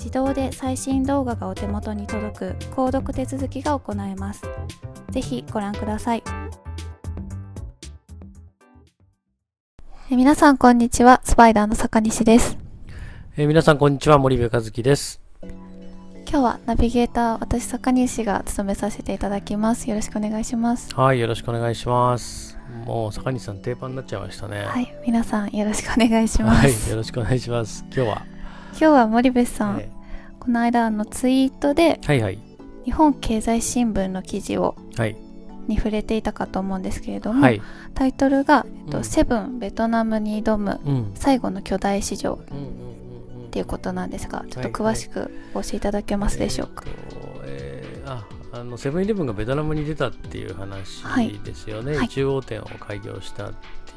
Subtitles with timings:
[0.00, 4.42] 自動で最新動画がお手元に届く購読手続きが行えます。
[5.10, 6.22] ぜひご覧ください。
[10.08, 12.56] 皆さんこんにちは、スパイダーの坂西です。
[13.36, 15.20] え皆さんこんにちは、森部和樹です。
[15.42, 19.90] 今日はナビゲーター、私坂西が務めさせていただきます。
[19.90, 20.94] よろしくお願いします。
[20.94, 22.58] はい、よろしくお願いします。
[22.86, 24.64] もう坂西さん定番になっちゃいましたね。
[24.64, 26.66] はい、皆さんよろしくお願いします。
[26.66, 27.84] はい、よろしくお願いします。
[27.94, 28.39] 今日は
[28.72, 29.90] 今日は森部さん、はい、
[30.38, 32.38] この間のツイートで、はいはい、
[32.84, 35.16] 日本経済新聞の記事を、はい、
[35.68, 37.60] に触れていたかと思うんですけれども、はい、
[37.94, 40.80] タイトルが、えっと、うん、セブンベトナムに挑む
[41.14, 42.38] 最後の巨大市場、
[43.48, 46.84] っていうことなんですがちょっと詳しく教えていただけますでしょうか？
[47.44, 51.02] えー、ああのセブンイレブンがベトナムに出たっていう話
[51.44, 53.52] ですよね、はい、1号店を開業した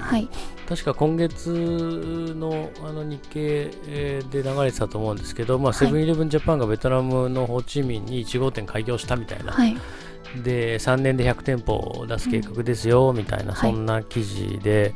[0.00, 0.28] はい、
[0.68, 3.70] 確か今月のあの日経
[4.30, 9.76] で流れてたと思うんですけど、まあ、セブンイレブンジャパンがベトナムのホーチミンに1号店開業したみたいな、はい、
[10.42, 14.94] で3年で100店舗を出す計画ですよ、みたいな、そんな記事で、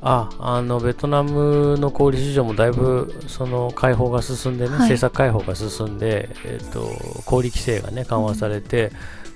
[0.00, 6.82] ああのベトナムの小売市場もだいぶその開放が進んでね、政策開放が進んで、えーと、
[7.24, 8.92] 小売規制がね緩和されて、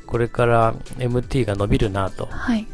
[0.07, 2.29] これから MT が伸びるなと。
[2.57, 2.67] い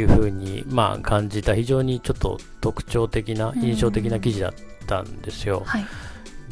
[0.00, 4.54] うふうに、まあ、感じた非常にちょっと特徴的な印象的な記事だっ
[4.86, 5.62] たんですよ。
[5.66, 5.84] はい、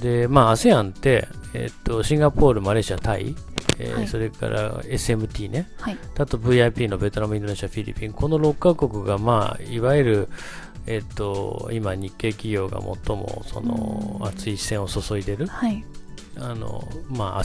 [0.00, 3.34] で、まあ、ASEAN って、えっと、シンガポール、マレーシア、タイ、
[3.78, 10.28] えーはい、それから SMT ね、はい、あと VIP のベトナム、インドネシア、フィリピン、この6カ国が、まあ、いわゆる、
[10.86, 15.84] えっと、今、日系企業が最もその熱い視線を注いでる、はい、
[16.36, 17.44] あのまあ、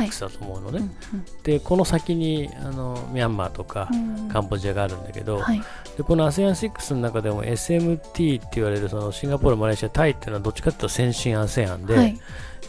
[0.00, 0.80] ASEAN6 だと思うのね、はい。
[0.80, 3.88] うんうん、でこの先にあのミャンマーとか
[4.32, 5.62] カンボジアがあるんだけど、はい、
[5.96, 12.18] でこの ASEAN6 の中でも SMT って言われるそのシンガポール、マレーシア、タイっていうのはどっちかというと先進 ASEAN で、はい。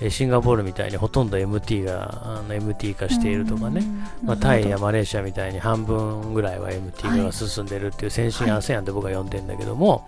[0.10, 3.82] シンガポールみたいにほとんど MT があの MT 化しているとかね、
[4.24, 10.06] まあ、タイやマレーシアみたいに半分ぐらいは MT が進んでるっていう先進 ASEAN って僕は呼んでるんだけども、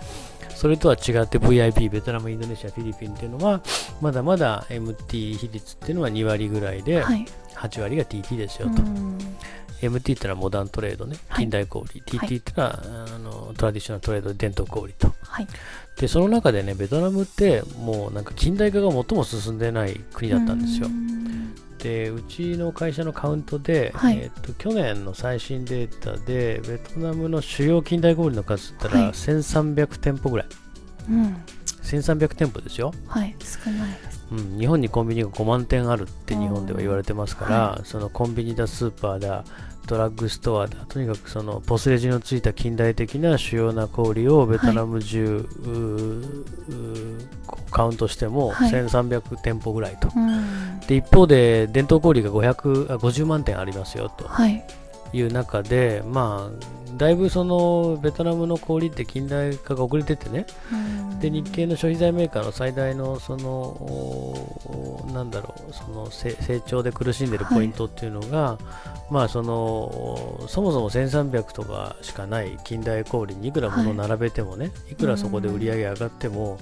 [0.58, 3.62] それとは違って VIP、ベトナム、インドネシア、フィリピンっていうのは、
[4.02, 7.06] まだまだ MT 比率っていうのは2割ぐらいで、
[7.54, 8.82] 8割が TT ですよと。
[9.82, 15.48] MT っていうのはモダントレードね、近代小売、はい、TT っていうのは、あのトラディショナルトレード、伝統小売と、はい、
[16.00, 20.88] で、その中でね、ベトナムってもうなんか近代化が最も進んでない国だったんですよ。
[21.80, 30.48] で、うちの会社のカウントで、はい、えーと、去年の最新データで、ベトナムの主要近代小売の数って言ったら、1300店舗ぐらい。
[31.10, 31.38] うん、
[31.84, 32.94] 1300店舗ですよ。
[33.08, 34.18] はい、少ないです。
[34.32, 39.46] うん、日本にコンビニが5万店あるって日本では言われてますから、はい、そのコンビニだスーパーだ
[39.88, 46.28] ドラッグストアでとにかくそのポスレジのついた近代的な主要な氷をベトナム中、は
[47.70, 54.30] い、カウントしても1300店舗ぐらいと、はい、で一方で伝統氷が500あ50万点ありますよと
[55.14, 60.46] いう中で、まあだいぶそのベトナムの氷って近代化が遅れててね、
[61.20, 66.36] で日系の消費財メーカーの最大のそのなんだろうその成
[66.66, 68.58] 長で苦しんでるポイントっていうのが、は
[69.10, 76.58] い、まあそのそもそも1300とかしかない近代氷にいくら物並べてもね、はい、いくらそこで売り上げ上がっても、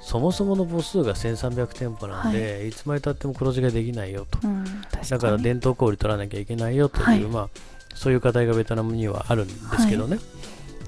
[0.00, 4.64] そもそもの母数が1300店舗なんで、はい、いつまでたっても黒字ができないよと、うん、
[5.08, 10.16] だから伝統氷取らなきゃいけないよという、まあそういう課題がベトナムにはあるんですけどね。
[10.16, 10.22] は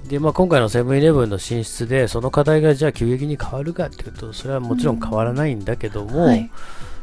[0.04, 6.50] い、で、まあ、今回のセブンイレブンの進出で、その課題がじゃあ急激に変わるかっていうと、それはもちろん変わらないんだけども、うんはい、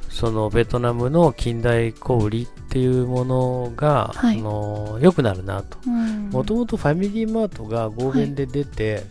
[0.10, 5.78] そのベトナムの近代小売っていうものが、はい、あの良くなるなと。
[5.90, 9.04] もともとファミリーマートが合弁で出て、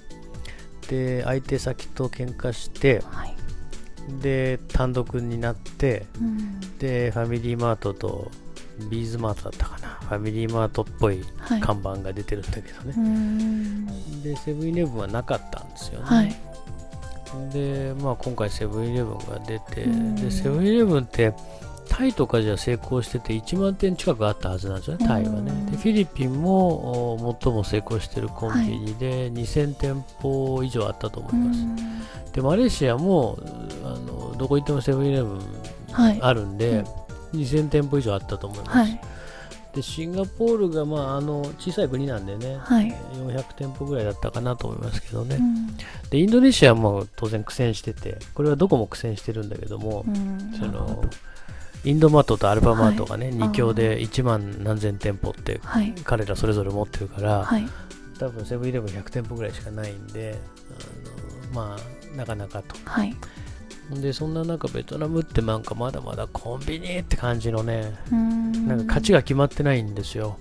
[0.88, 3.02] で相手先と喧嘩して、
[4.20, 8.31] で単独になって、うん、でファミリーマートと
[8.91, 9.94] ビーズマートだったかな。
[10.05, 11.25] ファミリーマートっぽい
[11.61, 16.37] 看板が出てるんだけどね、はい、でセブンイレブンはなかったんですよね、はい、
[17.53, 19.87] で、まあ、今回セブンイレブンが出て
[20.23, 21.32] でセブンイレブンって
[21.88, 25.53] タイとかじゃ成功してて1万点近くあったはずなんですよね、タイはね。
[25.71, 31.61] でフィリピンも最も成功してるコンビニで2000店舗以上あったと思います。
[32.32, 33.38] で、マレーシアも
[33.85, 35.41] あのどこ行ってもセブンイレブン
[36.21, 36.85] あるんで、
[37.35, 38.71] 2000店舗以上あったと思います。
[38.79, 39.01] はい、
[39.75, 45.77] でシンガポールが、まあ、あの小さい国なんでね、はい、400店舗ぐらいだったかなと思いますけどね、うん、
[46.11, 51.05] でインドネシアも当然苦戦しててこれはどこも苦戦してるんだけども、うん、その
[51.85, 55.61] インドマートとアルファマートがね、はい、2強で1万何千店舗って
[56.05, 57.67] 彼らそれぞれ持ってるから、はい、
[58.19, 60.39] 多分セブンイレブン100店舗ぐらいしかないんで
[61.55, 62.77] あのまあなかなかと。
[62.85, 63.15] はい
[63.91, 70.39] でそんな中ベトナムってなんかまだまだコンビニって感じのねなんか勝ちが決まってないんですよ、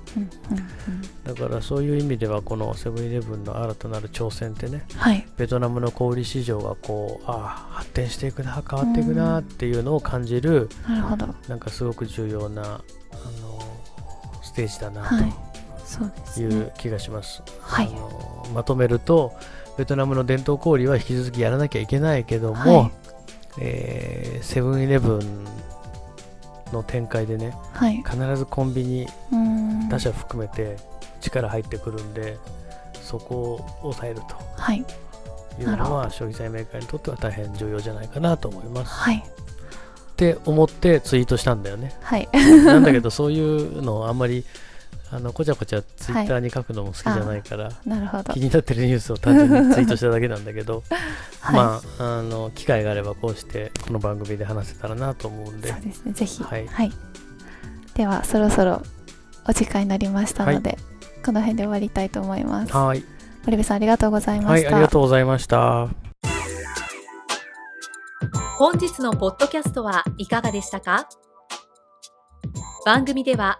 [1.26, 11.28] だからそういう意味ではこのセブンイレブンの新たなる挑戦ってね、はい、ベトナムの小売市場がこうああ発展していくな変わっていくなっていうのを感じるなるほど。
[11.50, 12.82] なんかすごく重要なあの
[14.42, 15.10] ステージだな
[16.34, 17.44] という気がします。
[17.60, 19.34] はい、あのまとめると
[19.78, 23.03] ベトナムの伝統小売は引き続きやらなきゃいけないけども、はい
[23.60, 25.46] えー、セブンイレブン
[26.72, 29.08] の展開でね、はい、必ずコンビニ
[29.90, 30.78] 他社含めて
[31.22, 32.38] 力入ってくるんで
[33.02, 34.86] そこを抑えると、はい、
[35.60, 38.92] いうのは消費財メーカーにとっては大変重要じゃないかなと思います。
[38.92, 39.22] はい、っ
[40.16, 41.94] て思ってツイートしたんだよね。
[42.02, 42.28] はい、
[42.66, 44.46] なんだけどそういうのをあんまり
[45.16, 48.34] あのこちゃこちゃツイッターに書くのも好きじゃないから、はい、なるほど。
[48.34, 50.82] 気になってるニュースを単純にツイートしただけなんだけど、
[51.40, 55.72] はい、まああの機会があればこうしてこの番組で話せたらなと思うんで。
[55.72, 56.14] そうですね。
[56.14, 56.92] ぜひ、はい、はい、
[57.94, 58.82] ではそろそろ
[59.48, 60.80] お時間になりましたので、
[61.24, 62.74] この辺で終わりたいと思います。
[62.76, 63.04] はい。
[63.46, 65.90] 森部さんありがとうございました、はい、ありがとうございました。
[68.58, 71.08] 本日のポッドキャストはいかがでしたか？
[72.86, 73.60] 番組では